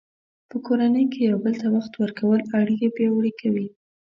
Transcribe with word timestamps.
په 0.49 0.57
کورنۍ 0.65 1.05
کې 1.13 1.19
یو 1.29 1.37
بل 1.43 1.53
ته 1.61 1.67
وخت 1.75 1.93
ورکول 1.95 2.39
اړیکې 2.59 2.87
پیاوړې 2.95 3.31
کوي. 3.41 3.67